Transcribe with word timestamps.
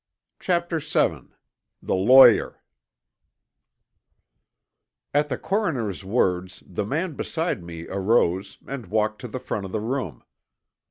CHAPTER 0.39 0.79
VII 0.79 1.29
THE 1.79 1.93
LAWYER 1.93 2.63
At 5.13 5.29
the 5.29 5.37
coroner's 5.37 6.03
words 6.03 6.63
the 6.65 6.87
man 6.87 7.13
beside 7.13 7.63
me 7.63 7.85
arose 7.87 8.57
and 8.65 8.87
walked 8.87 9.21
to 9.21 9.27
the 9.27 9.39
front 9.39 9.65
of 9.67 9.71
the 9.71 9.79
room. 9.79 10.23